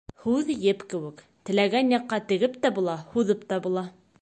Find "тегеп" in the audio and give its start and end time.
2.33-2.57